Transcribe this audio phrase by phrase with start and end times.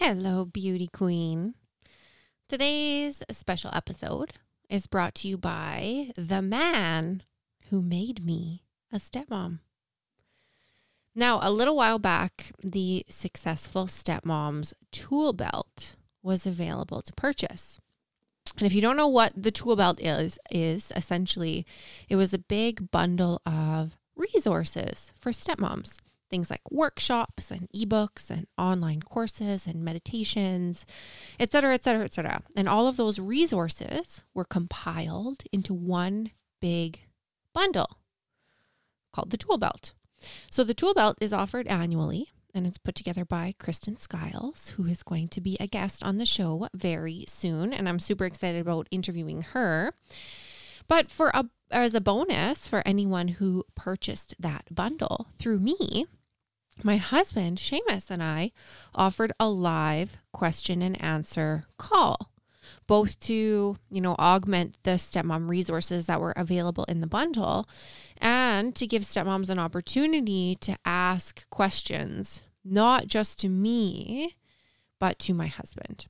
[0.00, 1.56] Hello, beauty queen.
[2.48, 4.34] Today's special episode
[4.70, 7.24] is brought to you by the man
[7.70, 9.58] who made me a stepmom.
[11.16, 17.80] Now, a little while back, the Successful Stepmoms tool belt was available to purchase.
[18.56, 21.66] And if you don't know what the tool belt is, is essentially
[22.08, 25.98] it was a big bundle of resources for stepmoms
[26.30, 30.86] things like workshops and ebooks and online courses and meditations,
[31.38, 32.42] et cetera, et cetera, et cetera.
[32.56, 36.30] And all of those resources were compiled into one
[36.60, 37.00] big
[37.52, 37.98] bundle
[39.12, 39.92] called the Tool Belt.
[40.50, 44.86] So the Tool Belt is offered annually and it's put together by Kristen Skiles, who
[44.86, 47.72] is going to be a guest on the show very soon.
[47.72, 49.92] And I'm super excited about interviewing her.
[50.88, 56.06] But for a as a bonus for anyone who purchased that bundle through me,
[56.82, 58.52] my husband, Seamus, and I
[58.94, 62.30] offered a live question and answer call,
[62.86, 67.68] both to, you know, augment the stepmom resources that were available in the bundle
[68.18, 74.36] and to give stepmoms an opportunity to ask questions, not just to me,
[74.98, 76.06] but to my husband.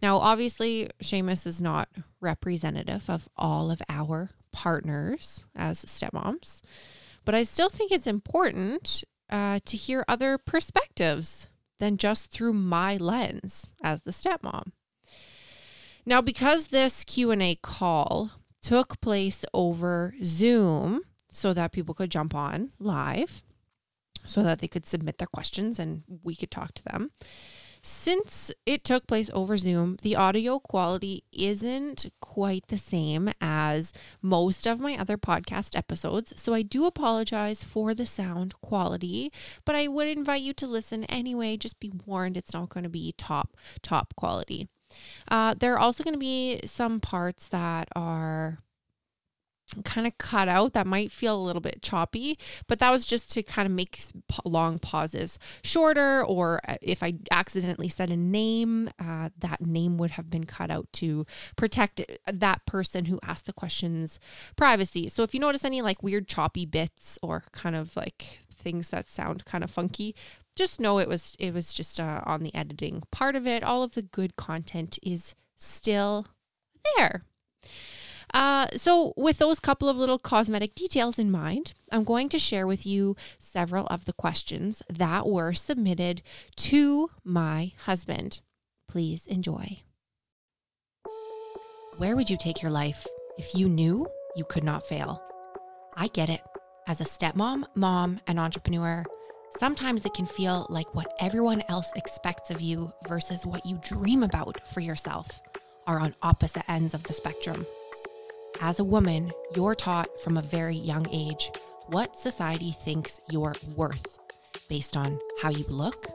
[0.00, 1.88] Now, obviously, Seamus is not
[2.20, 6.62] representative of all of our partners as stepmoms,
[7.24, 11.48] but I still think it's important uh, to hear other perspectives
[11.78, 14.72] than just through my lens as the stepmom.
[16.04, 18.30] Now, because this Q&A call
[18.62, 23.42] took place over Zoom so that people could jump on live,
[24.24, 27.10] so that they could submit their questions and we could talk to them.
[27.82, 34.66] Since it took place over Zoom, the audio quality isn't quite the same as most
[34.66, 36.32] of my other podcast episodes.
[36.36, 39.32] So I do apologize for the sound quality,
[39.64, 41.56] but I would invite you to listen anyway.
[41.56, 44.68] Just be warned, it's not going to be top, top quality.
[45.28, 48.58] Uh, there are also going to be some parts that are
[49.84, 53.30] kind of cut out that might feel a little bit choppy but that was just
[53.30, 54.00] to kind of make
[54.44, 60.12] long pauses shorter or uh, if i accidentally said a name uh, that name would
[60.12, 64.18] have been cut out to protect that person who asked the questions
[64.56, 65.08] privacy.
[65.08, 69.08] So if you notice any like weird choppy bits or kind of like things that
[69.08, 70.14] sound kind of funky
[70.56, 73.62] just know it was it was just uh, on the editing part of it.
[73.62, 76.26] All of the good content is still
[76.96, 77.22] there
[78.34, 82.66] uh, so, with those couple of little cosmetic details in mind, I'm going to share
[82.66, 86.22] with you several of the questions that were submitted
[86.56, 88.40] to my husband.
[88.86, 89.80] Please enjoy.
[91.96, 93.06] Where would you take your life
[93.38, 94.06] if you knew
[94.36, 95.22] you could not fail?
[95.96, 96.40] I get it.
[96.86, 99.04] As a stepmom, mom, and entrepreneur,
[99.56, 104.22] sometimes it can feel like what everyone else expects of you versus what you dream
[104.22, 105.40] about for yourself
[105.86, 107.66] are on opposite ends of the spectrum.
[108.60, 111.52] As a woman, you're taught from a very young age
[111.86, 114.18] what society thinks you're worth
[114.68, 116.08] based on how you look,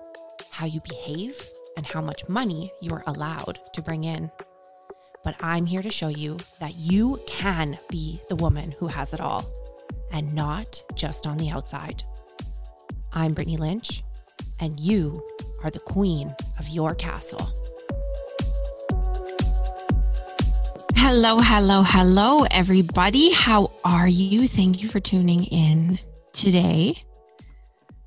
[0.51, 1.41] how you behave,
[1.77, 4.29] and how much money you're allowed to bring in.
[5.23, 9.21] But I'm here to show you that you can be the woman who has it
[9.21, 9.45] all
[10.11, 12.03] and not just on the outside.
[13.13, 14.03] I'm Brittany Lynch,
[14.59, 15.23] and you
[15.63, 17.49] are the queen of your castle.
[21.05, 23.33] Hello, hello, hello, everybody.
[23.33, 24.47] How are you?
[24.47, 25.99] Thank you for tuning in
[26.31, 27.03] today.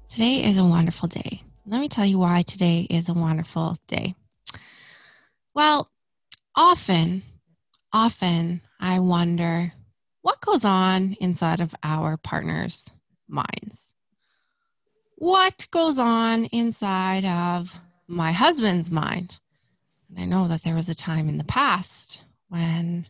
[0.09, 1.43] Today is a wonderful day.
[1.67, 4.15] Let me tell you why today is a wonderful day.
[5.53, 5.91] Well,
[6.55, 7.23] often,
[7.93, 9.75] often I wonder
[10.23, 12.91] what goes on inside of our partners'
[13.28, 13.95] minds.
[15.17, 17.75] What goes on inside of
[18.09, 19.39] my husband's mind?
[20.09, 23.07] And I know that there was a time in the past when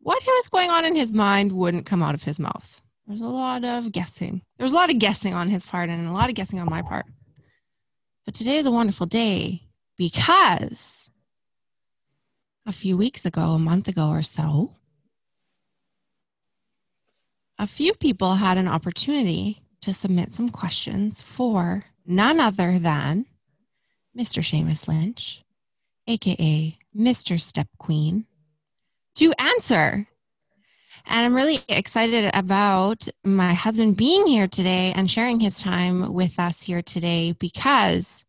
[0.00, 2.80] what was going on in his mind wouldn't come out of his mouth.
[3.06, 4.42] There's a lot of guessing.
[4.58, 6.82] There's a lot of guessing on his part and a lot of guessing on my
[6.82, 7.06] part.
[8.24, 9.62] But today is a wonderful day
[9.96, 11.10] because
[12.66, 14.72] a few weeks ago, a month ago or so,
[17.58, 23.26] a few people had an opportunity to submit some questions for none other than
[24.16, 24.42] Mr.
[24.42, 25.44] Seamus Lynch,
[26.06, 27.40] aka Mr.
[27.40, 28.26] Step Queen,
[29.16, 30.06] to answer.
[31.06, 36.38] And I'm really excited about my husband being here today and sharing his time with
[36.38, 38.24] us here today because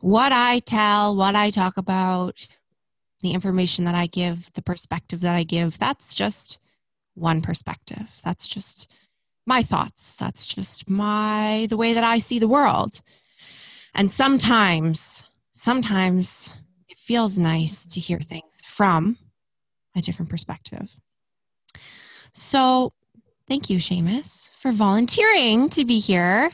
[0.00, 2.46] what I tell, what I talk about,
[3.20, 6.58] the information that I give, the perspective that I give, that's just
[7.14, 8.08] one perspective.
[8.24, 8.90] That's just
[9.46, 10.12] my thoughts.
[10.12, 13.00] That's just my the way that I see the world.
[13.94, 16.52] And sometimes, sometimes
[17.10, 19.18] feels nice to hear things from
[19.96, 20.94] a different perspective.
[22.30, 22.92] So,
[23.48, 26.52] thank you, Seamus, for volunteering to be here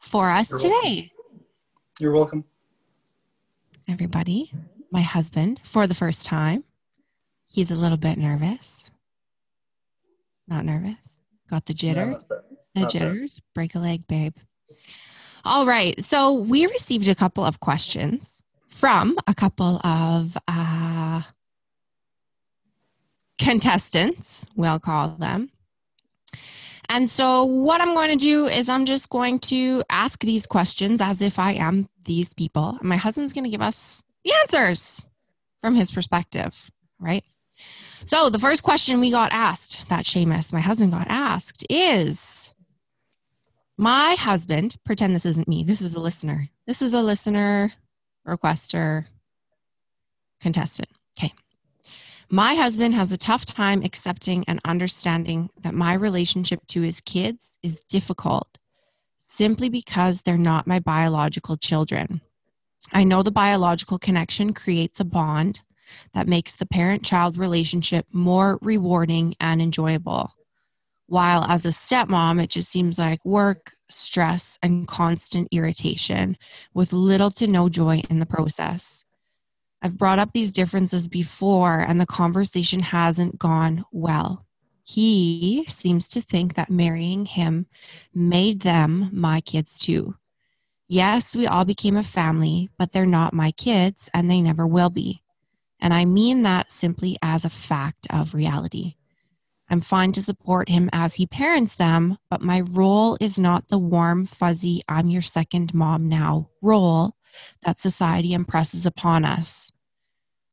[0.00, 1.12] for us You're today.
[1.12, 1.44] Welcome.
[2.00, 2.44] You're welcome.
[3.86, 4.50] Everybody,
[4.90, 6.64] my husband, for the first time,
[7.46, 8.90] he's a little bit nervous.
[10.48, 11.18] Not nervous.
[11.50, 12.18] Got the jitter.
[12.74, 13.42] The jitters.
[13.54, 14.36] Break a leg, babe.
[15.44, 16.02] All right.
[16.02, 18.35] So we received a couple of questions
[18.76, 21.22] from a couple of uh,
[23.38, 25.50] contestants, we'll call them.
[26.88, 31.00] And so, what I'm going to do is, I'm just going to ask these questions
[31.00, 32.78] as if I am these people.
[32.82, 35.02] My husband's going to give us the answers
[35.62, 36.70] from his perspective,
[37.00, 37.24] right?
[38.04, 42.54] So, the first question we got asked, that Seamus, my husband, got asked is
[43.76, 46.50] My husband, pretend this isn't me, this is a listener.
[46.66, 47.72] This is a listener,
[48.26, 49.06] requester,
[50.40, 50.88] contestant.
[51.18, 51.32] Okay.
[52.28, 57.56] My husband has a tough time accepting and understanding that my relationship to his kids
[57.62, 58.58] is difficult
[59.16, 62.20] simply because they're not my biological children.
[62.92, 65.62] I know the biological connection creates a bond
[66.14, 70.32] that makes the parent child relationship more rewarding and enjoyable.
[71.06, 76.36] While as a stepmom, it just seems like work, stress, and constant irritation
[76.74, 79.04] with little to no joy in the process.
[79.82, 84.44] I've brought up these differences before, and the conversation hasn't gone well.
[84.82, 87.66] He seems to think that marrying him
[88.14, 90.16] made them my kids too.
[90.88, 94.90] Yes, we all became a family, but they're not my kids, and they never will
[94.90, 95.22] be.
[95.80, 98.95] And I mean that simply as a fact of reality.
[99.68, 103.78] I'm fine to support him as he parents them, but my role is not the
[103.78, 107.16] warm, fuzzy, I'm your second mom now role
[107.64, 109.72] that society impresses upon us.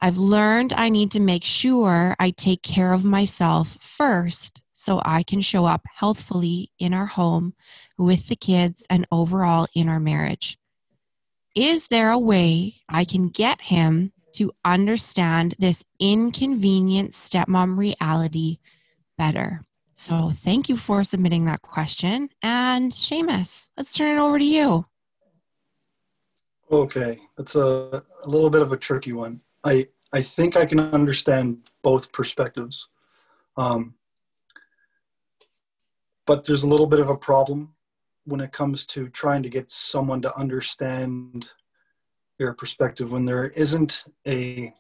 [0.02, 5.24] I've learned I need to make sure I take care of myself first so I
[5.24, 7.54] can show up healthfully in our home
[7.98, 10.58] with the kids and overall in our marriage.
[11.56, 18.58] Is there a way I can get him to understand this inconvenient stepmom reality
[19.18, 19.62] better?
[19.94, 22.30] So, thank you for submitting that question.
[22.42, 24.86] And Seamus, let's turn it over to you.
[26.72, 29.42] Okay, that's a, a little bit of a tricky one.
[29.64, 32.88] I I think I can understand both perspectives,
[33.58, 33.94] um,
[36.26, 37.74] but there's a little bit of a problem
[38.26, 41.50] when it comes to trying to get someone to understand
[42.40, 44.74] your perspective when there isn't a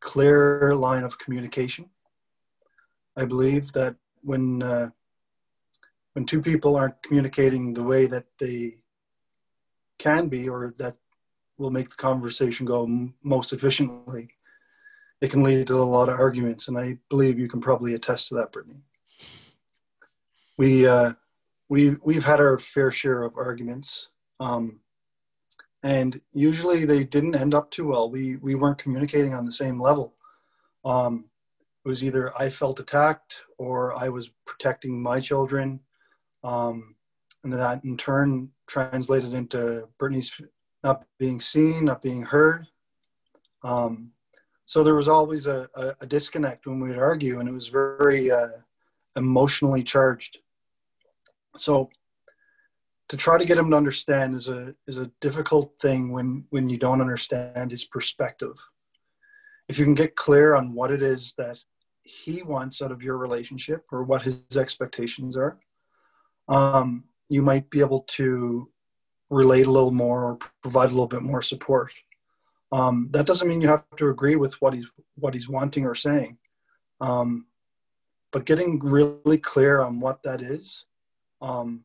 [0.00, 1.88] clear line of communication.
[3.16, 4.90] I believe that when uh,
[6.14, 8.78] when two people aren't communicating the way that they
[9.98, 10.96] can be or that
[11.58, 14.28] will make the conversation go m- most efficiently,
[15.20, 16.68] it can lead to a lot of arguments.
[16.68, 18.80] And I believe you can probably attest to that, Brittany.
[20.56, 21.12] We, uh,
[21.68, 24.08] we, we've had our fair share of arguments.
[24.40, 24.80] Um,
[25.82, 28.10] and usually they didn't end up too well.
[28.10, 30.14] We, we weren't communicating on the same level.
[30.84, 31.26] Um,
[31.84, 35.80] it was either I felt attacked or I was protecting my children.
[36.44, 36.96] Um,
[37.42, 40.40] and that in turn translated into Brittany's
[40.84, 42.66] not being seen, not being heard.
[43.62, 44.12] Um,
[44.66, 47.68] so there was always a, a, a, disconnect when we would argue, and it was
[47.68, 48.48] very uh,
[49.16, 50.38] emotionally charged.
[51.56, 51.90] So
[53.08, 56.70] to try to get him to understand is a is a difficult thing when when
[56.70, 58.56] you don't understand his perspective.
[59.68, 61.62] If you can get clear on what it is that
[62.02, 65.58] he wants out of your relationship or what his expectations are,
[66.48, 68.68] um, you might be able to
[69.30, 71.92] relate a little more or provide a little bit more support.
[72.72, 75.94] Um, that doesn't mean you have to agree with what he's what he's wanting or
[75.94, 76.38] saying,
[77.00, 77.46] um,
[78.32, 80.84] but getting really clear on what that is.
[81.42, 81.84] Um,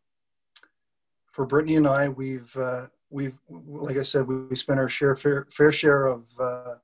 [1.28, 5.16] for Brittany and I, we've uh, we've like I said, we, we spent our share
[5.16, 6.76] fair, fair share of uh,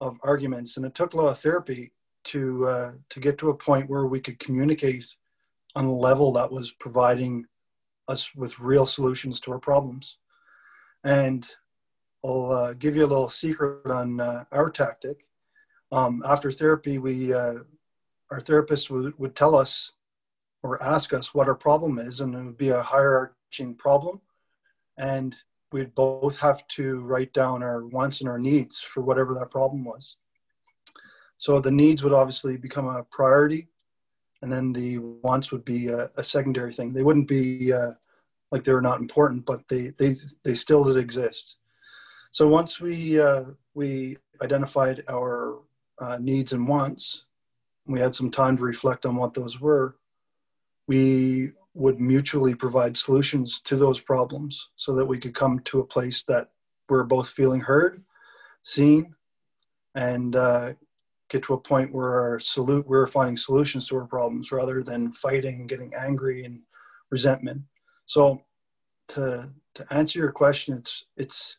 [0.00, 1.92] of arguments, and it took a lot of therapy
[2.24, 5.06] to uh, to get to a point where we could communicate
[5.76, 7.46] on a level that was providing
[8.08, 10.18] us with real solutions to our problems.
[11.04, 11.46] And
[12.24, 15.26] I'll uh, give you a little secret on uh, our tactic.
[15.92, 17.56] Um, after therapy, we uh,
[18.30, 19.92] our therapist would, would tell us
[20.62, 24.20] or ask us what our problem is, and it would be a hierarching problem,
[24.98, 25.36] and
[25.72, 29.84] we'd both have to write down our wants and our needs for whatever that problem
[29.84, 30.16] was.
[31.36, 33.68] So the needs would obviously become a priority,
[34.42, 36.92] and then the wants would be a, a secondary thing.
[36.92, 37.92] They wouldn't be uh,
[38.50, 41.56] like they were not important, but they they they still did exist.
[42.30, 45.58] So once we uh, we identified our
[45.98, 47.24] uh, needs and wants,
[47.86, 49.96] we had some time to reflect on what those were.
[50.86, 55.86] We would mutually provide solutions to those problems so that we could come to a
[55.86, 56.50] place that
[56.88, 58.02] we're both feeling heard,
[58.62, 59.14] seen,
[59.94, 60.74] and uh,
[61.34, 65.12] get to a point where our salute we're finding solutions to our problems rather than
[65.12, 66.60] fighting and getting angry and
[67.10, 67.60] resentment.
[68.06, 68.42] So
[69.08, 71.56] to to answer your question, it's it's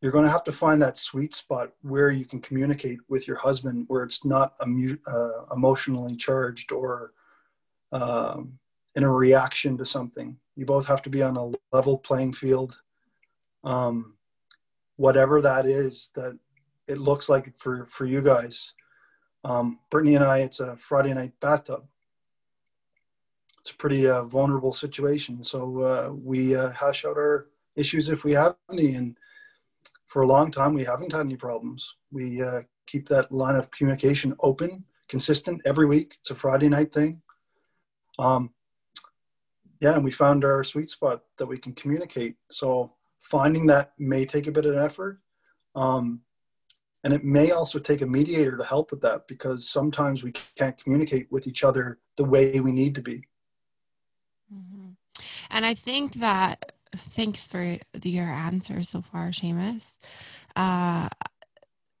[0.00, 3.36] you're going to have to find that sweet spot where you can communicate with your
[3.36, 7.12] husband where it's not uh, emotionally charged or
[7.92, 8.58] um,
[8.94, 10.36] in a reaction to something.
[10.54, 12.78] You both have to be on a level playing field.
[13.64, 14.14] Um,
[14.96, 16.38] whatever that is that
[16.88, 18.72] it looks like for for you guys.
[19.44, 21.84] Um, Brittany and I, it's a Friday night bathtub.
[23.60, 28.24] It's a pretty uh, vulnerable situation, so uh, we uh, hash out our issues if
[28.24, 28.94] we have any.
[28.94, 29.16] And
[30.06, 31.96] for a long time, we haven't had any problems.
[32.10, 36.16] We uh, keep that line of communication open, consistent every week.
[36.20, 37.22] It's a Friday night thing.
[38.18, 38.50] Um,
[39.80, 42.36] yeah, and we found our sweet spot that we can communicate.
[42.50, 45.20] So finding that may take a bit of effort.
[45.74, 46.20] Um,
[47.06, 50.76] and it may also take a mediator to help with that because sometimes we can't
[50.76, 53.22] communicate with each other the way we need to be.
[54.52, 54.88] Mm-hmm.
[55.50, 56.72] And I think that,
[57.10, 59.98] thanks for your answer so far, Seamus.
[60.56, 61.08] Uh,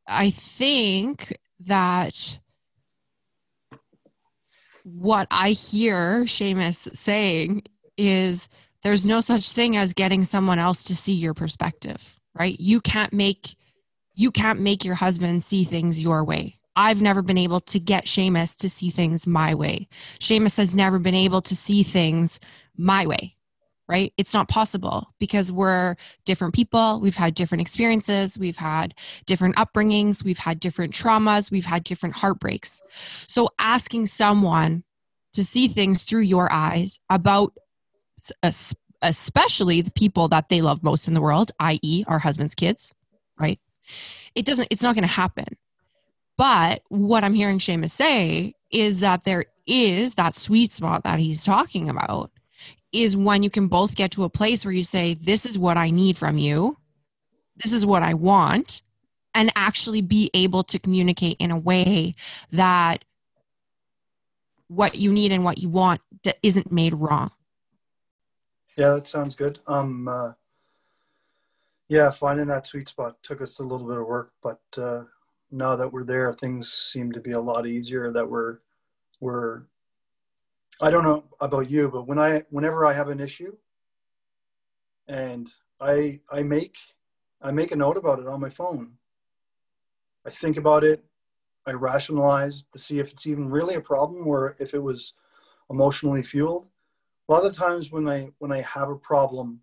[0.08, 2.40] I think that
[4.82, 7.62] what I hear Seamus saying
[7.96, 8.48] is
[8.82, 12.58] there's no such thing as getting someone else to see your perspective, right?
[12.58, 13.54] You can't make
[14.16, 16.58] you can't make your husband see things your way.
[16.74, 19.88] I've never been able to get Seamus to see things my way.
[20.18, 22.40] Seamus has never been able to see things
[22.76, 23.36] my way,
[23.88, 24.12] right?
[24.18, 27.00] It's not possible because we're different people.
[27.00, 28.36] We've had different experiences.
[28.36, 28.94] We've had
[29.26, 30.24] different upbringings.
[30.24, 31.50] We've had different traumas.
[31.50, 32.82] We've had different heartbreaks.
[33.26, 34.82] So asking someone
[35.32, 37.52] to see things through your eyes about
[39.02, 42.94] especially the people that they love most in the world, i.e., our husband's kids,
[43.38, 43.60] right?
[44.34, 45.46] It doesn't it's not going to happen.
[46.38, 51.44] But what i'm hearing Seamus say is that there is that sweet spot that he's
[51.44, 52.30] talking about
[52.92, 55.76] is when you can both get to a place where you say this is what
[55.76, 56.76] i need from you.
[57.62, 58.82] This is what i want
[59.34, 62.14] and actually be able to communicate in a way
[62.52, 63.04] that
[64.68, 66.00] what you need and what you want
[66.42, 67.30] isn't made wrong.
[68.76, 69.58] Yeah that sounds good.
[69.66, 70.32] Um uh
[71.88, 75.04] yeah, finding that sweet spot took us a little bit of work, but uh,
[75.50, 78.10] now that we're there, things seem to be a lot easier.
[78.10, 78.58] That we're
[79.20, 79.62] we're
[80.80, 83.56] I don't know about you, but when I whenever I have an issue,
[85.06, 85.48] and
[85.80, 86.76] I I make
[87.40, 88.92] I make a note about it on my phone.
[90.26, 91.04] I think about it.
[91.66, 95.14] I rationalize to see if it's even really a problem or if it was
[95.70, 96.66] emotionally fueled.
[97.28, 99.60] A lot of times when I when I have a problem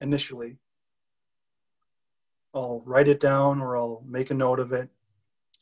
[0.00, 0.58] initially,
[2.54, 4.88] I'll write it down or I'll make a note of it.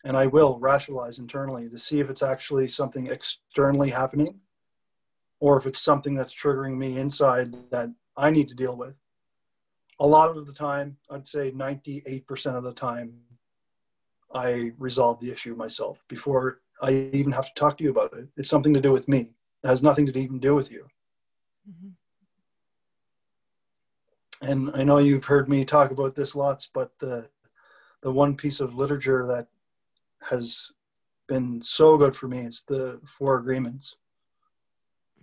[0.04, 4.38] And I will rationalize internally to see if it's actually something externally happening
[5.40, 8.94] or if it's something that's triggering me inside that I need to deal with.
[9.98, 13.14] A lot of the time, I'd say 98% of the time,
[14.32, 18.28] I resolve the issue myself before I even have to talk to you about it.
[18.36, 19.30] It's something to do with me.
[19.64, 20.86] It has nothing to even do with you.
[21.68, 21.88] Mm-hmm
[24.42, 27.28] and I know you've heard me talk about this lots, but the
[28.02, 29.48] the one piece of literature that
[30.28, 30.70] has
[31.26, 33.96] been so good for me is the four agreements.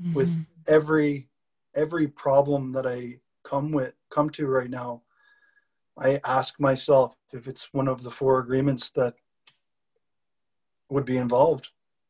[0.01, 0.13] Mm-hmm.
[0.13, 1.29] With every
[1.75, 5.03] every problem that I come with come to right now,
[5.97, 9.13] I ask myself if it's one of the four agreements that
[10.89, 11.69] would be involved.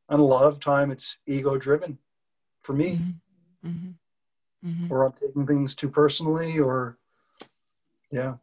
[0.09, 1.97] And a lot of time it's ego driven
[2.61, 2.93] for me.
[2.93, 3.69] Mm-hmm.
[3.69, 3.91] Mm-hmm
[4.65, 4.91] mm-hmm.
[4.91, 6.97] or I'm taking things too personally, or
[8.11, 8.35] yeah.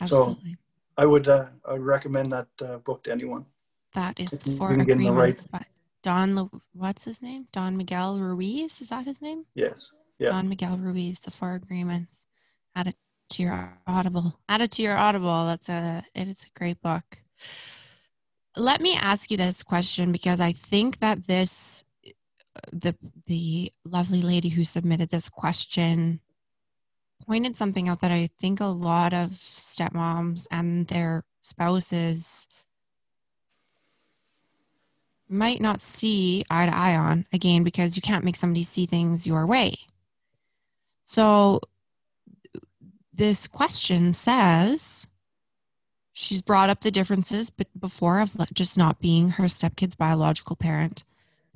[0.00, 0.52] Absolutely.
[0.52, 0.58] So
[0.96, 3.46] I would uh, I would recommend that uh, book to anyone.
[3.94, 5.46] That is the four agreements the right...
[5.50, 5.64] by
[6.02, 6.50] Don.
[6.72, 7.46] What's his name?
[7.52, 8.80] Don Miguel Ruiz.
[8.80, 9.44] Is that his name?
[9.54, 9.92] Yes.
[10.18, 10.30] Yeah.
[10.30, 11.20] Don Miguel Ruiz.
[11.20, 12.26] The four agreements.
[12.76, 12.96] Add it
[13.30, 14.38] to your Audible.
[14.48, 15.46] Add it to your Audible.
[15.46, 16.04] That's a.
[16.14, 17.22] It is a great book.
[18.56, 21.84] Let me ask you this question because I think that this
[22.72, 22.96] the
[23.26, 26.20] the lovely lady who submitted this question
[27.26, 32.46] pointed something out that I think a lot of stepmoms and their spouses
[35.28, 39.26] might not see eye to eye on again because you can't make somebody see things
[39.26, 39.76] your way.
[41.02, 41.60] So
[43.12, 45.06] this question says
[46.12, 51.04] she's brought up the differences but before of just not being her stepkid's biological parent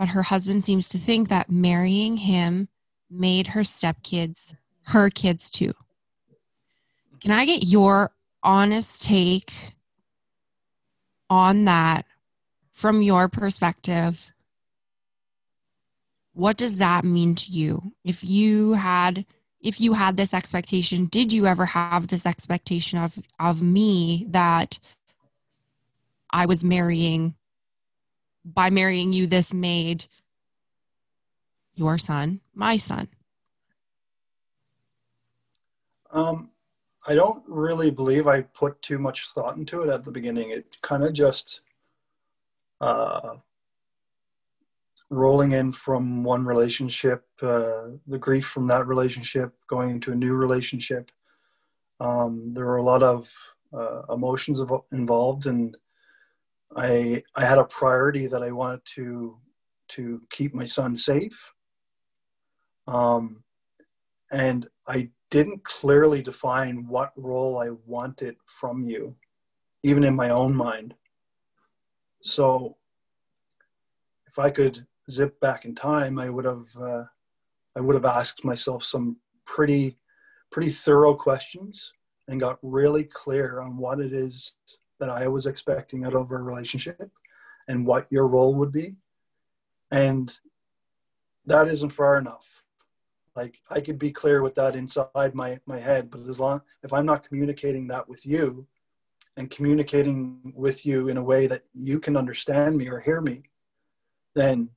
[0.03, 2.67] but her husband seems to think that marrying him
[3.09, 4.53] made her stepkids
[4.87, 5.73] her kids too.
[7.21, 8.11] Can i get your
[8.43, 9.53] honest take
[11.31, 12.05] on that
[12.73, 14.33] from your perspective?
[16.33, 17.93] What does that mean to you?
[18.03, 19.25] If you had
[19.61, 24.81] if you had this expectation did you ever have this expectation of of me that
[26.31, 27.37] i was marrying
[28.45, 30.07] by marrying you this made
[31.75, 33.09] your son my son
[36.13, 36.51] um
[37.07, 40.81] i don't really believe i put too much thought into it at the beginning it
[40.83, 41.61] kind of just
[42.81, 43.35] uh
[45.13, 50.33] rolling in from one relationship, uh, the grief from that relationship, going into a new
[50.33, 51.11] relationship.
[52.01, 53.31] Um, there were a lot of
[53.73, 55.77] uh, emotions involved, and
[56.77, 59.39] I I had a priority that I wanted to
[59.89, 61.53] to keep my son safe.
[62.87, 63.45] Um,
[64.33, 69.15] and I didn't clearly define what role I wanted from you,
[69.83, 70.95] even in my own mind.
[72.23, 72.77] So
[74.27, 77.05] if I could zip back in time, I would have uh,
[77.77, 79.99] I would have asked myself some pretty
[80.51, 81.93] pretty thorough questions
[82.29, 84.57] and got really clear on what it is
[85.03, 87.11] that I was expecting out of a relationship
[87.67, 88.95] and what your role would be.
[89.91, 90.33] And
[91.45, 92.63] that isn't far enough.
[93.35, 96.93] Like I could be clear with that inside my, my head, but as long if
[96.93, 98.65] I'm not communicating that with you
[99.37, 103.43] and communicating with you in a way that you can understand me or hear me,
[104.35, 104.69] then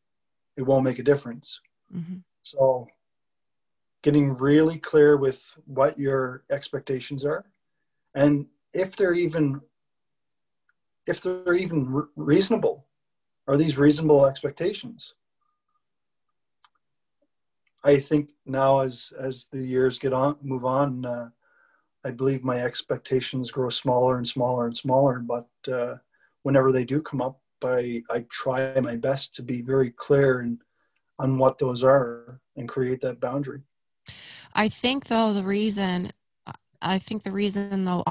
[0.57, 1.61] it won't make a difference.
[1.95, 2.15] Mm-hmm.
[2.41, 2.87] So,
[4.01, 7.45] getting really clear with what your expectations are,
[8.15, 9.61] and if they're even
[11.07, 12.85] if they're even re- reasonable,
[13.47, 15.13] are these reasonable expectations?
[17.83, 21.29] I think now, as as the years get on, move on, uh,
[22.03, 25.19] I believe my expectations grow smaller and smaller and smaller.
[25.19, 25.95] But uh,
[26.41, 30.59] whenever they do come up, I, I try my best to be very clear and
[31.19, 33.61] on what those are and create that boundary.
[34.53, 36.11] I think though the reason
[36.81, 38.03] I think the reason though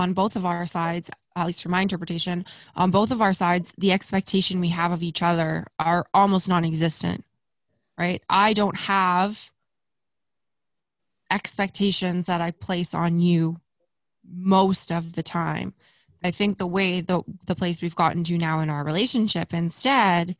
[0.00, 3.72] on both of our sides, at least from my interpretation, on both of our sides,
[3.78, 7.24] the expectation we have of each other are almost non-existent.
[7.98, 8.22] Right?
[8.28, 9.50] I don't have
[11.30, 13.60] expectations that I place on you
[14.26, 15.74] most of the time.
[16.22, 20.36] I think the way the the place we've gotten to now in our relationship instead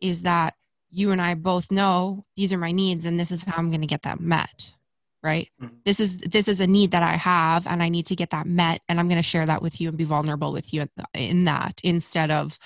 [0.00, 0.54] is that
[0.90, 3.80] you and I both know these are my needs and this is how I'm going
[3.80, 4.74] to get them met.
[5.24, 5.48] Right?
[5.60, 5.76] Mm-hmm.
[5.86, 8.46] This is this is a need that I have and I need to get that
[8.46, 11.46] met and I'm going to share that with you and be vulnerable with you in
[11.46, 12.58] that instead of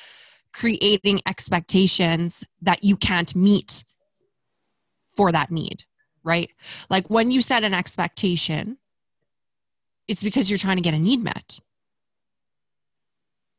[0.53, 3.85] creating expectations that you can't meet
[5.11, 5.85] for that need,
[6.25, 6.51] right?
[6.91, 8.77] Like when you set an expectation,
[10.09, 11.61] it's because you're trying to get a need met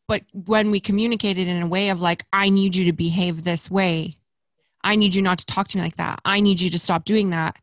[0.10, 3.72] but when we communicated in a way of like i need you to behave this
[3.72, 4.18] way
[4.84, 7.06] i need you not to talk to me like that i need you to stop
[7.06, 7.56] doing that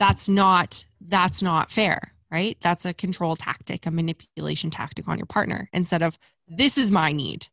[0.00, 2.56] that's not that's not fair right?
[2.60, 7.12] That's a control tactic a manipulation tactic on your partner instead of this is my
[7.12, 7.46] need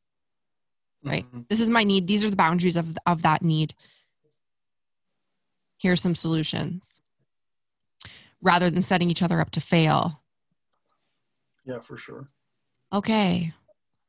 [1.04, 1.26] right?
[1.26, 1.42] Mm-hmm.
[1.50, 2.08] this is my need.
[2.08, 3.76] These are the boundaries of of that need.
[5.78, 7.02] Here's some solutions.
[8.42, 10.22] Rather than setting each other up to fail.
[11.66, 12.28] Yeah for sure.
[12.94, 13.54] Okay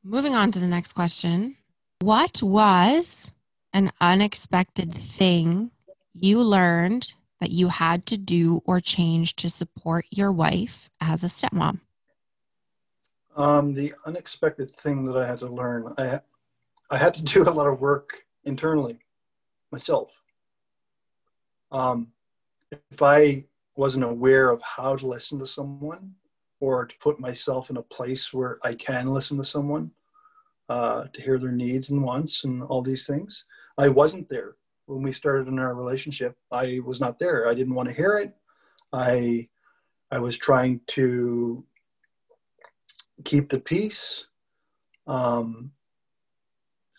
[0.03, 1.57] Moving on to the next question.
[1.99, 3.33] What was
[3.73, 5.71] an unexpected thing
[6.13, 11.27] you learned that you had to do or change to support your wife as a
[11.27, 11.79] stepmom?
[13.35, 16.19] Um, the unexpected thing that I had to learn, I,
[16.89, 18.99] I had to do a lot of work internally
[19.71, 20.21] myself.
[21.71, 22.07] Um,
[22.91, 26.15] if I wasn't aware of how to listen to someone,
[26.61, 29.91] or to put myself in a place where I can listen to someone,
[30.67, 33.45] uh, to hear their needs and wants and all these things.
[33.77, 34.55] I wasn't there
[34.89, 36.37] when we started in our relationship.
[36.51, 37.47] I was not there.
[37.47, 38.35] I didn't want to hear it.
[38.91, 39.47] I
[40.11, 41.63] I was trying to
[43.23, 44.25] keep the peace.
[45.05, 45.71] Um,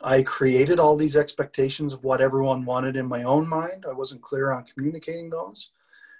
[0.02, 3.84] I created all these expectations of what everyone wanted in my own mind.
[3.88, 5.70] I wasn't clear on communicating those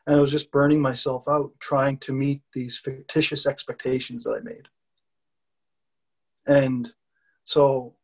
[0.07, 4.41] and I was just burning myself out trying to meet these fictitious expectations that I
[4.41, 4.69] made.
[6.47, 6.93] And
[7.45, 7.95] so,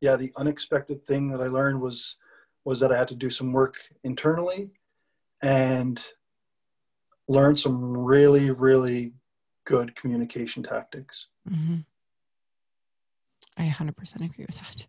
[0.00, 2.16] yeah, the unexpected thing that I learned was
[2.64, 4.72] was that I had to do some work internally,
[5.42, 6.00] and
[7.28, 9.12] learn some really, really
[9.64, 11.26] good communication tactics.
[11.48, 11.78] Mm-hmm.
[13.58, 14.86] I 100% agree with that.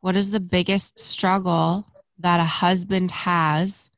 [0.00, 1.86] What is the biggest struggle
[2.18, 3.90] that a husband has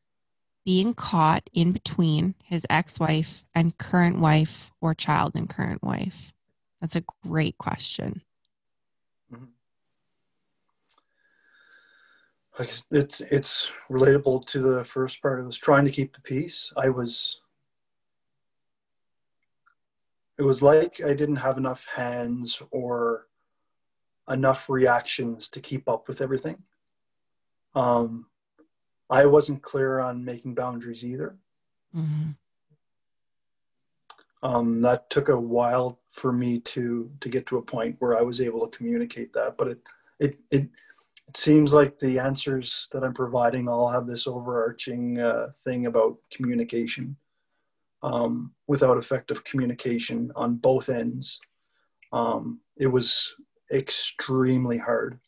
[0.64, 6.32] being caught in between his ex wife and current wife or child and current wife?
[6.80, 8.22] That's a great question.
[12.58, 15.40] It's it's relatable to the first part.
[15.40, 16.72] I was trying to keep the peace.
[16.76, 17.40] I was.
[20.38, 23.26] It was like I didn't have enough hands or
[24.28, 26.62] enough reactions to keep up with everything.
[27.74, 28.26] Um,
[29.10, 31.36] I wasn't clear on making boundaries either.
[31.94, 32.30] Mm-hmm.
[34.42, 38.22] Um, that took a while for me to to get to a point where I
[38.22, 39.56] was able to communicate that.
[39.56, 39.78] But it
[40.20, 40.68] it it,
[41.28, 46.18] it seems like the answers that I'm providing all have this overarching uh, thing about
[46.30, 47.16] communication.
[48.02, 51.40] Um, without effective communication on both ends,
[52.12, 53.34] um, it was
[53.72, 55.18] extremely hard.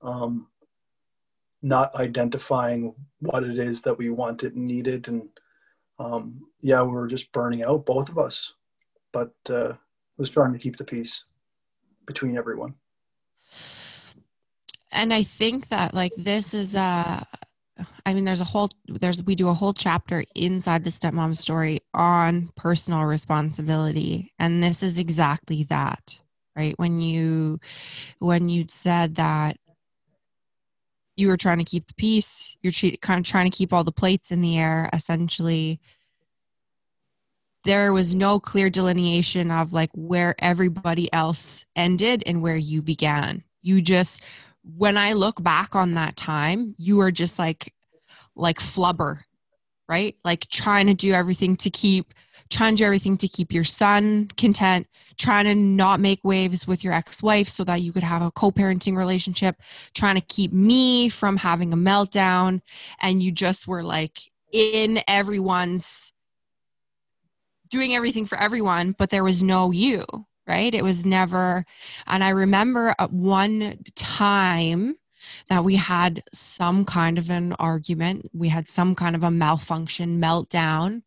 [0.00, 0.46] Um,
[1.60, 5.28] not identifying what it is that we wanted and needed, and
[5.98, 8.54] um, yeah, we were just burning out, both of us.
[9.12, 9.74] But uh,
[10.20, 11.24] was trying to keep the peace
[12.06, 12.74] between everyone.
[14.92, 17.26] And I think that like this is a
[18.04, 21.80] I mean, there's a whole there's we do a whole chapter inside the stepmom story
[21.94, 26.20] on personal responsibility, and this is exactly that
[26.56, 26.78] right?
[26.78, 27.60] When you
[28.18, 29.56] when you said that
[31.16, 33.92] you were trying to keep the peace you're kind of trying to keep all the
[33.92, 35.80] plates in the air essentially.
[37.64, 43.44] There was no clear delineation of like where everybody else ended and where you began.
[43.60, 44.22] You just
[44.62, 47.72] when i look back on that time you were just like
[48.36, 49.20] like flubber
[49.88, 52.14] right like trying to do everything to keep
[52.50, 56.84] trying to do everything to keep your son content, trying to not make waves with
[56.84, 59.56] your ex wife so that you could have a co parenting relationship,
[59.94, 62.60] trying to keep me from having a meltdown.
[63.00, 64.20] And you just were like
[64.52, 66.12] in everyone's
[67.70, 70.04] doing everything for everyone, but there was no you,
[70.50, 70.74] right?
[70.74, 71.64] It was never.
[72.06, 74.96] And I remember at one time,
[75.48, 78.30] that we had some kind of an argument.
[78.32, 81.02] We had some kind of a malfunction, meltdown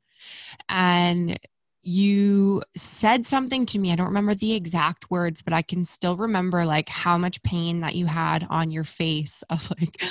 [0.70, 1.40] and
[1.82, 3.92] you said something to me.
[3.92, 7.82] I don't remember the exact words, but I can still remember like how much pain
[7.82, 10.02] that you had on your face of like,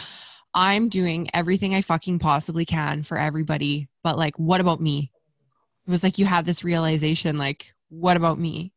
[0.54, 5.10] I'm doing everything I fucking possibly can for everybody, but like, what about me?
[5.86, 8.72] It was like you had this realization, like, what about me?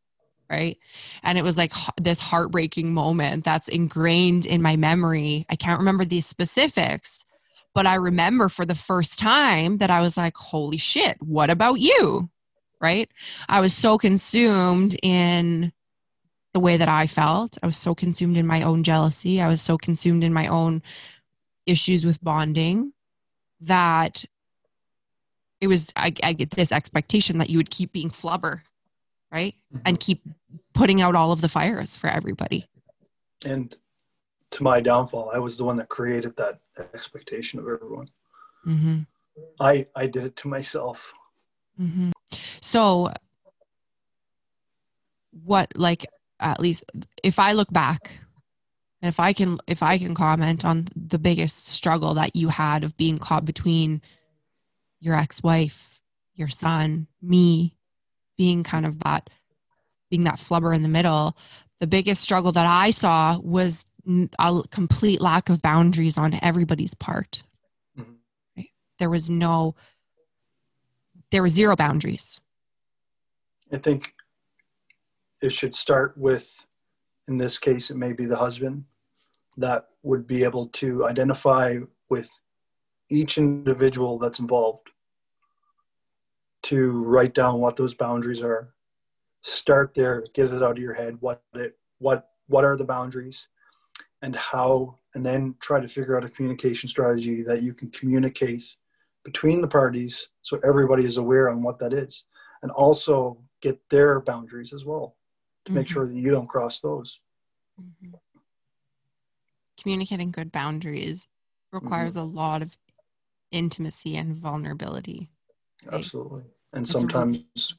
[0.50, 0.78] Right.
[1.24, 5.46] And it was like this heartbreaking moment that's ingrained in my memory.
[5.50, 7.26] I can't remember the specifics,
[7.74, 11.80] but I remember for the first time that I was like, holy shit, what about
[11.80, 12.30] you?
[12.80, 13.10] Right?
[13.50, 15.72] I was so consumed in
[16.54, 17.58] the way that I felt.
[17.64, 19.42] I was so consumed in my own jealousy.
[19.42, 20.84] I was so consumed in my own
[21.66, 22.94] issues with bonding
[23.62, 24.24] that
[25.60, 28.62] it was, I, I get this expectation that you would keep being flubber,
[29.36, 29.56] right?
[29.74, 29.84] Mm-hmm.
[29.86, 30.24] And keep
[30.74, 32.66] putting out all of the fires for everybody.
[33.46, 33.76] And
[34.52, 35.32] to my downfall.
[35.34, 36.60] I was the one that created that
[36.94, 38.10] expectation of everyone.
[38.66, 39.02] Mm-hmm.
[39.60, 41.14] I I did it to myself.
[41.80, 42.12] Mm-hmm.
[42.62, 43.12] So,
[45.44, 46.06] what like
[46.40, 46.86] at least
[47.22, 48.20] if I look back,
[49.02, 52.96] if I can if I can comment on the biggest struggle that you had of
[52.96, 54.02] being caught between
[55.02, 56.02] your ex-wife,
[56.34, 57.75] your son, me,
[58.38, 59.30] being kind of that
[60.10, 61.36] being that flubber in the middle,
[61.80, 63.86] the biggest struggle that I saw was
[64.40, 67.44] a complete lack of boundaries on everybody's part.
[68.00, 68.14] Mm-hmm.
[68.56, 68.70] Right?
[69.00, 69.76] There was no,
[71.32, 72.40] there were zero boundaries.
[73.74, 74.14] I think
[75.42, 76.66] it should start with,
[77.28, 78.86] in this case, it may be the husband
[79.58, 82.30] that would be able to identify with
[83.10, 84.90] each individual that's involved
[86.66, 88.74] to write down what those boundaries are
[89.42, 93.48] start there get it out of your head what it what what are the boundaries
[94.26, 98.64] and how, and then try to figure out a communication strategy that you can communicate
[99.24, 102.24] between the parties so everybody is aware on what that is.
[102.64, 105.16] And also get their boundaries as well
[105.66, 105.80] to mm-hmm.
[105.80, 107.20] make sure that you don't cross those.
[107.80, 108.16] Mm-hmm.
[109.80, 111.28] Communicating good boundaries
[111.72, 112.22] requires mm-hmm.
[112.22, 112.76] a lot of
[113.52, 115.30] intimacy and vulnerability.
[115.86, 116.00] Right?
[116.00, 116.44] Absolutely.
[116.76, 117.78] And sometimes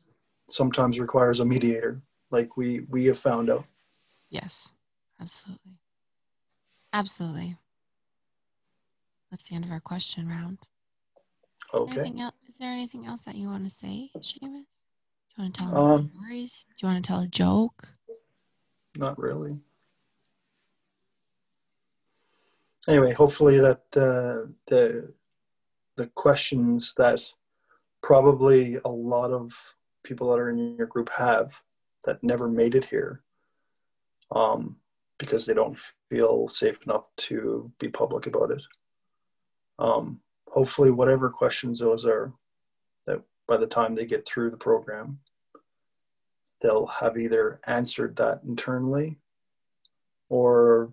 [0.48, 3.64] sometimes requires a mediator like we we have found out.
[4.30, 4.72] Yes.
[5.20, 5.72] Absolutely.
[6.92, 7.56] Absolutely.
[9.30, 10.58] That's the end of our question round.
[11.74, 12.00] Okay.
[12.00, 12.34] Anything else?
[12.48, 14.40] Is there anything else that you want to say, Seamus?
[14.40, 16.64] Do you want to tell Um, stories?
[16.76, 17.88] Do you want to tell a joke?
[18.96, 19.58] Not really.
[22.88, 25.12] Anyway, hopefully that uh, the
[25.96, 27.20] the questions that
[28.06, 29.52] probably a lot of
[30.04, 31.50] people that are in your group have
[32.04, 33.24] that never made it here
[34.30, 34.76] um,
[35.18, 35.76] because they don't
[36.08, 38.62] feel safe enough to be public about it.
[39.80, 42.32] Um, hopefully, whatever questions those are,
[43.08, 45.18] that by the time they get through the program,
[46.62, 49.18] they'll have either answered that internally
[50.28, 50.92] or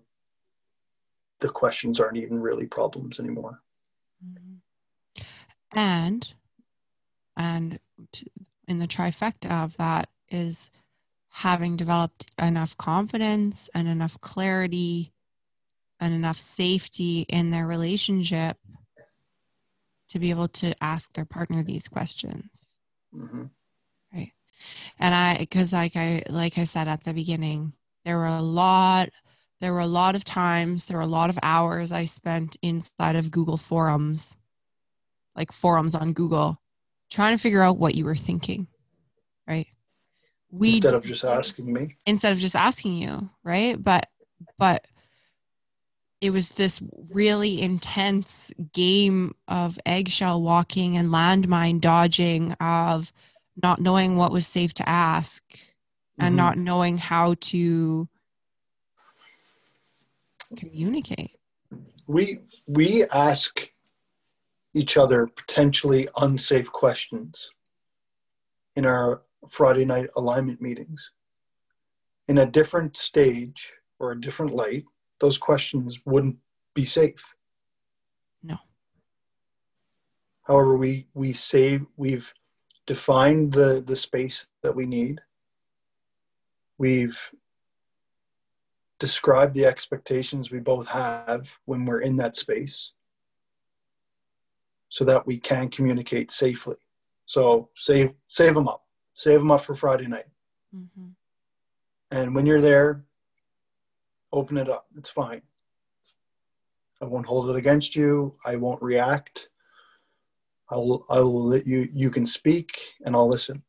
[1.42, 3.62] the questions aren't even really problems anymore.
[4.26, 5.24] Mm-hmm.
[5.78, 6.34] And
[7.38, 7.80] and
[8.68, 10.70] in the trifecta of that is
[11.30, 15.12] having developed enough confidence and enough clarity
[16.00, 18.58] and enough safety in their relationship
[20.10, 22.78] to be able to ask their partner these questions.
[23.12, 23.46] hmm
[25.00, 27.74] and i because like i like i said at the beginning
[28.06, 29.10] there were a lot
[29.60, 33.16] there were a lot of times there were a lot of hours i spent inside
[33.16, 34.38] of google forums
[35.36, 36.60] like forums on google
[37.14, 38.68] trying to figure out what you were thinking
[39.48, 39.68] right
[40.52, 41.96] we Instead of just asking me.
[42.06, 44.10] instead of just asking you right but
[44.58, 44.86] but
[46.22, 53.12] it was this really intense game of eggshell walking and landmine dodging of
[53.62, 55.44] not knowing what was safe to ask
[56.18, 56.38] and Mhm.
[56.38, 58.08] not knowing how to
[60.58, 61.32] communicate
[62.08, 63.70] we we ask
[64.74, 67.52] each other potentially unsafe questions
[68.76, 71.12] in our Friday night alignment meetings.
[72.28, 74.86] In a different stage or a different light,
[75.20, 76.38] those questions wouldn't
[76.74, 77.36] be safe.
[78.42, 78.58] No.
[80.44, 82.34] However, we we say we've
[82.88, 85.22] defined the the space that we need.
[86.78, 87.32] We've
[89.00, 92.94] described the expectations we both have when we're in that space
[94.94, 96.76] so that we can communicate safely.
[97.26, 98.84] So save save them up.
[99.16, 100.30] Save them up for friday night.
[100.76, 101.10] Mm-hmm.
[102.12, 103.04] and when you're there
[104.32, 104.86] open it up.
[104.98, 105.42] It's fine.
[107.02, 108.36] I won't hold it against you.
[108.46, 109.50] I won't react.
[110.70, 112.70] I'll i'll let you you can speak
[113.04, 113.64] and i'll listen.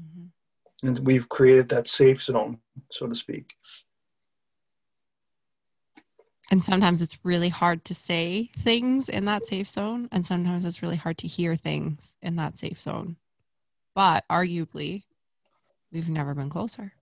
[0.00, 0.86] Mm-hmm.
[0.86, 2.58] and we've created that safe zone
[2.90, 3.54] so to speak
[6.52, 10.82] and sometimes it's really hard to say things in that safe zone and sometimes it's
[10.82, 13.16] really hard to hear things in that safe zone
[13.94, 15.04] but arguably
[15.90, 16.92] we've never been closer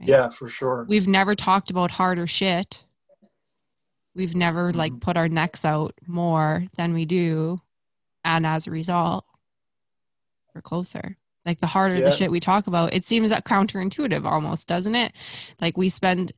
[0.00, 0.08] Right?
[0.08, 2.82] yeah for sure we've never talked about harder shit
[4.16, 5.00] we've never like Mhm.
[5.00, 7.60] put our necks out more than we do
[8.24, 9.24] and as a result
[10.54, 12.06] we're closer like the harder Yeah.
[12.06, 15.12] the shit we talk about it seems that counterintuitive almost doesn't it
[15.60, 16.32] like we spend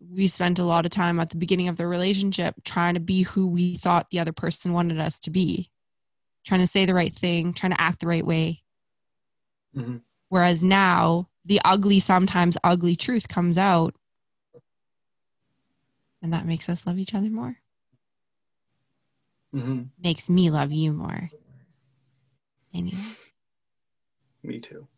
[0.00, 3.22] we spent a lot of time at the beginning of the relationship trying to be
[3.22, 5.70] who we thought the other person wanted us to be.
[6.46, 8.62] Trying to say the right thing trying to act the right way.
[9.76, 10.02] Mhm.
[10.30, 13.94] whereas now the ugly sometimes ugly truth comes out.
[16.20, 17.58] And that makes us love each other more.
[19.52, 21.30] Hmm makes me love you more.
[22.74, 22.96] Anyway
[24.42, 24.88] me too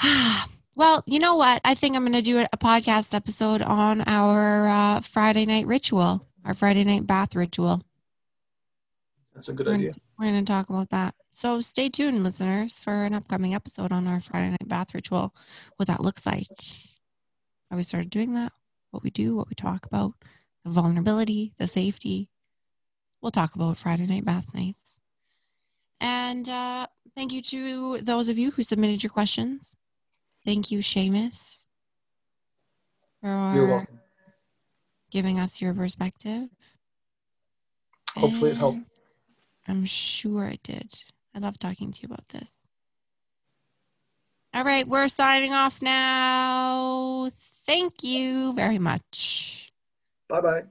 [0.74, 1.60] well you know what?
[1.64, 6.26] I think i'm going to do a podcast episode on our uh, friday night ritual
[6.44, 7.82] our friday night bath ritual.
[9.34, 9.90] That's a good we're idea.
[9.90, 11.14] gonna, we're going to talk about that.
[11.32, 15.34] So stay tuned listeners for an upcoming episode on our friday night bath ritual
[15.76, 16.48] what that looks like
[17.70, 18.52] how we started doing that
[18.90, 20.12] what we do what we talk about
[20.64, 22.28] the vulnerability the safety.
[23.20, 25.00] We'll talk about friday night bath nights.
[26.00, 29.76] And uh, thank you to those of you who submitted your questions
[30.44, 31.64] thank you Seamus
[33.20, 34.00] for you're welcome
[35.10, 36.48] giving us your perspective
[38.16, 38.78] Hopefully it helped.
[39.66, 40.92] I'm sure it did.
[41.34, 42.52] I love talking to you about this.
[44.52, 47.30] All right, we're signing off now.
[47.66, 49.72] Thank you very much.
[50.28, 50.64] bye bye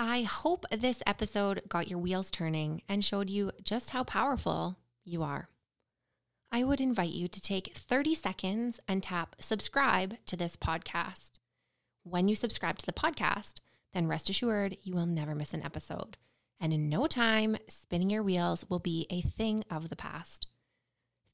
[0.00, 5.22] I hope this episode got your wheels turning and showed you just how powerful you
[5.24, 5.48] are.
[6.50, 11.32] I would invite you to take 30 seconds and tap subscribe to this podcast.
[12.04, 13.60] When you subscribe to the podcast,
[13.92, 16.16] then rest assured you will never miss an episode.
[16.58, 20.46] And in no time, spinning your wheels will be a thing of the past.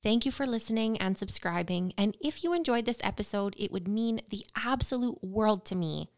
[0.02, 1.94] Thank you for listening and subscribing.
[1.96, 6.10] And if you enjoyed this episode, it would mean the absolute world to me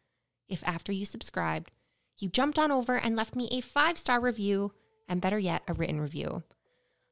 [0.48, 1.70] if after you subscribed,
[2.18, 4.72] you jumped on over and left me a five star review,
[5.08, 6.42] and better yet, a written review.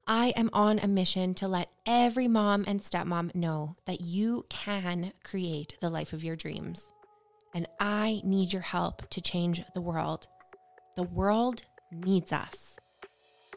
[0.06, 5.12] I am on a mission to let every mom and stepmom know that you can
[5.22, 6.90] create the life of your dreams.
[7.54, 10.26] And I need your help to change the world.
[10.96, 12.76] The world needs us.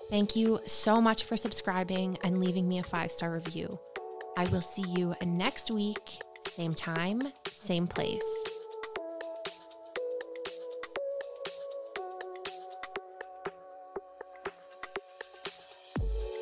[0.10, 3.78] Thank you so much for subscribing and leaving me a five star review.
[4.38, 6.22] I will see you next week,
[6.56, 8.24] same time, same place.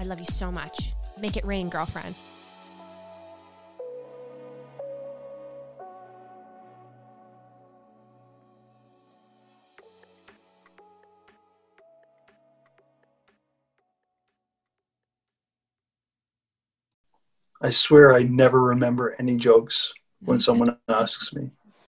[0.00, 0.94] I love you so much.
[1.20, 2.14] Make it rain, girlfriend.
[17.60, 20.40] I swear I never remember any jokes when mm-hmm.
[20.40, 21.50] someone asks me.